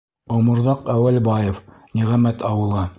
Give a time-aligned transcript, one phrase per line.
[0.37, 1.63] Оморҙаҡ ӘҮӘЛБАЕВ,
[2.01, 2.89] Ниғәмәт ауылы: